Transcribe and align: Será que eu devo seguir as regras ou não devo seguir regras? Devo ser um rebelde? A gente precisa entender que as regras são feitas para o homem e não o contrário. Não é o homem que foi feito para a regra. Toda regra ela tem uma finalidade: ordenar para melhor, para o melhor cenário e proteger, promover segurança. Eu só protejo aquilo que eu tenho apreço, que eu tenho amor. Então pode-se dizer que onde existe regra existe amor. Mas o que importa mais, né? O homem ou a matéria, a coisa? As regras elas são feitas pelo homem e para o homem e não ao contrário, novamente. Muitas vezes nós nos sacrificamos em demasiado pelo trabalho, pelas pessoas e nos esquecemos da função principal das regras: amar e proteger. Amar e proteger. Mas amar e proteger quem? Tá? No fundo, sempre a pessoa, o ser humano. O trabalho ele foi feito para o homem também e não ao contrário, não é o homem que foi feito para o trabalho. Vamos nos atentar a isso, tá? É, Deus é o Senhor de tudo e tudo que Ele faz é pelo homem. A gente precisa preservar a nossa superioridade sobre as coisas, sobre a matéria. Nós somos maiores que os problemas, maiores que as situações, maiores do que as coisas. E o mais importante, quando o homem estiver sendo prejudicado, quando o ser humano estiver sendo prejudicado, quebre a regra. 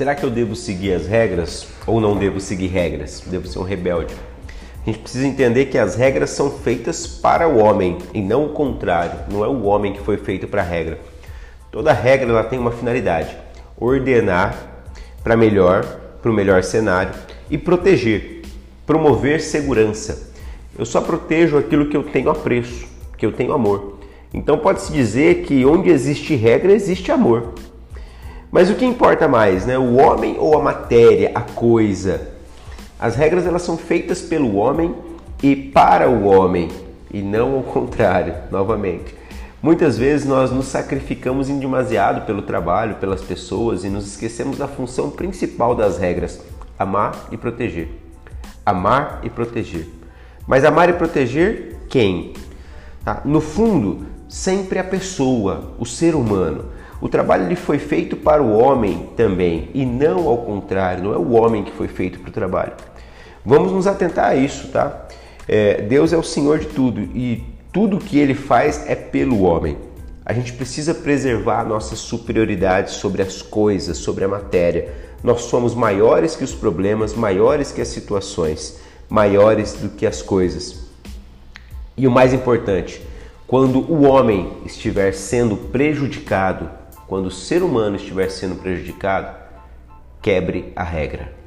Será 0.00 0.14
que 0.14 0.24
eu 0.24 0.30
devo 0.30 0.56
seguir 0.56 0.94
as 0.94 1.06
regras 1.06 1.68
ou 1.86 2.00
não 2.00 2.16
devo 2.16 2.40
seguir 2.40 2.68
regras? 2.68 3.22
Devo 3.26 3.46
ser 3.46 3.58
um 3.58 3.64
rebelde? 3.64 4.14
A 4.80 4.86
gente 4.86 5.00
precisa 5.00 5.26
entender 5.26 5.66
que 5.66 5.76
as 5.76 5.94
regras 5.94 6.30
são 6.30 6.50
feitas 6.50 7.06
para 7.06 7.46
o 7.46 7.58
homem 7.58 7.98
e 8.14 8.22
não 8.22 8.46
o 8.46 8.48
contrário. 8.48 9.20
Não 9.30 9.44
é 9.44 9.46
o 9.46 9.64
homem 9.64 9.92
que 9.92 10.00
foi 10.00 10.16
feito 10.16 10.48
para 10.48 10.62
a 10.62 10.64
regra. 10.64 10.98
Toda 11.70 11.92
regra 11.92 12.30
ela 12.30 12.42
tem 12.42 12.58
uma 12.58 12.72
finalidade: 12.72 13.36
ordenar 13.78 14.56
para 15.22 15.36
melhor, 15.36 15.84
para 16.22 16.30
o 16.30 16.34
melhor 16.34 16.62
cenário 16.62 17.12
e 17.50 17.58
proteger, 17.58 18.40
promover 18.86 19.38
segurança. 19.42 20.32
Eu 20.78 20.86
só 20.86 21.02
protejo 21.02 21.58
aquilo 21.58 21.90
que 21.90 21.96
eu 21.98 22.04
tenho 22.04 22.30
apreço, 22.30 22.86
que 23.18 23.26
eu 23.26 23.32
tenho 23.32 23.52
amor. 23.52 23.98
Então 24.32 24.56
pode-se 24.56 24.90
dizer 24.94 25.42
que 25.42 25.62
onde 25.66 25.90
existe 25.90 26.34
regra 26.34 26.72
existe 26.72 27.12
amor. 27.12 27.52
Mas 28.50 28.68
o 28.68 28.74
que 28.74 28.84
importa 28.84 29.28
mais, 29.28 29.64
né? 29.64 29.78
O 29.78 29.96
homem 29.96 30.36
ou 30.38 30.58
a 30.58 30.62
matéria, 30.62 31.30
a 31.34 31.40
coisa? 31.40 32.28
As 32.98 33.14
regras 33.14 33.46
elas 33.46 33.62
são 33.62 33.76
feitas 33.76 34.20
pelo 34.20 34.56
homem 34.56 34.94
e 35.42 35.54
para 35.54 36.10
o 36.10 36.24
homem 36.24 36.68
e 37.12 37.22
não 37.22 37.56
ao 37.56 37.62
contrário, 37.62 38.34
novamente. 38.50 39.14
Muitas 39.62 39.98
vezes 39.98 40.26
nós 40.26 40.50
nos 40.50 40.66
sacrificamos 40.66 41.48
em 41.48 41.58
demasiado 41.58 42.24
pelo 42.24 42.42
trabalho, 42.42 42.96
pelas 42.96 43.20
pessoas 43.20 43.84
e 43.84 43.88
nos 43.88 44.06
esquecemos 44.06 44.58
da 44.58 44.66
função 44.66 45.10
principal 45.10 45.74
das 45.74 45.98
regras: 45.98 46.40
amar 46.78 47.28
e 47.30 47.36
proteger. 47.36 47.88
Amar 48.64 49.20
e 49.22 49.30
proteger. 49.30 49.86
Mas 50.46 50.64
amar 50.64 50.88
e 50.88 50.94
proteger 50.94 51.76
quem? 51.88 52.32
Tá? 53.04 53.20
No 53.24 53.40
fundo, 53.40 54.06
sempre 54.28 54.78
a 54.78 54.84
pessoa, 54.84 55.74
o 55.78 55.86
ser 55.86 56.14
humano. 56.14 56.79
O 57.00 57.08
trabalho 57.08 57.46
ele 57.46 57.56
foi 57.56 57.78
feito 57.78 58.14
para 58.14 58.42
o 58.42 58.52
homem 58.52 59.08
também 59.16 59.70
e 59.72 59.86
não 59.86 60.28
ao 60.28 60.38
contrário, 60.38 61.04
não 61.04 61.14
é 61.14 61.16
o 61.16 61.30
homem 61.30 61.64
que 61.64 61.72
foi 61.72 61.88
feito 61.88 62.18
para 62.18 62.28
o 62.28 62.32
trabalho. 62.32 62.72
Vamos 63.44 63.72
nos 63.72 63.86
atentar 63.86 64.26
a 64.26 64.36
isso, 64.36 64.68
tá? 64.68 65.06
É, 65.48 65.80
Deus 65.80 66.12
é 66.12 66.16
o 66.16 66.22
Senhor 66.22 66.58
de 66.58 66.66
tudo 66.66 67.00
e 67.00 67.42
tudo 67.72 67.98
que 67.98 68.18
Ele 68.18 68.34
faz 68.34 68.84
é 68.86 68.94
pelo 68.94 69.42
homem. 69.42 69.78
A 70.26 70.32
gente 70.34 70.52
precisa 70.52 70.94
preservar 70.94 71.60
a 71.60 71.64
nossa 71.64 71.96
superioridade 71.96 72.90
sobre 72.90 73.22
as 73.22 73.40
coisas, 73.40 73.96
sobre 73.96 74.24
a 74.24 74.28
matéria. 74.28 74.92
Nós 75.24 75.42
somos 75.42 75.74
maiores 75.74 76.36
que 76.36 76.44
os 76.44 76.54
problemas, 76.54 77.14
maiores 77.14 77.72
que 77.72 77.80
as 77.80 77.88
situações, 77.88 78.78
maiores 79.08 79.72
do 79.72 79.88
que 79.88 80.06
as 80.06 80.20
coisas. 80.20 80.90
E 81.96 82.06
o 82.06 82.10
mais 82.10 82.32
importante, 82.32 83.02
quando 83.46 83.80
o 83.90 84.02
homem 84.02 84.52
estiver 84.64 85.12
sendo 85.12 85.56
prejudicado, 85.56 86.70
quando 87.10 87.26
o 87.26 87.30
ser 87.32 87.64
humano 87.64 87.96
estiver 87.96 88.30
sendo 88.30 88.54
prejudicado, 88.54 89.36
quebre 90.22 90.72
a 90.76 90.84
regra. 90.84 91.39